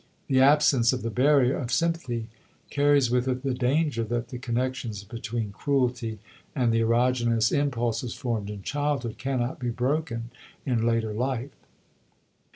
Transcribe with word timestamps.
The 0.29 0.39
absence 0.39 0.93
of 0.93 1.03
the 1.03 1.11
barrier 1.11 1.55
of 1.59 1.71
sympathy 1.71 2.25
carries 2.71 3.11
with 3.11 3.27
it 3.27 3.43
the 3.43 3.53
danger 3.53 4.03
that 4.05 4.29
the 4.29 4.39
connections 4.39 5.03
between 5.03 5.51
cruelty 5.51 6.17
and 6.55 6.73
the 6.73 6.79
erogenous 6.81 7.51
impulses 7.51 8.15
formed 8.15 8.49
in 8.49 8.63
childhood 8.63 9.19
cannot 9.19 9.59
be 9.59 9.69
broken 9.69 10.31
in 10.65 10.87
later 10.87 11.13
life. 11.13 11.51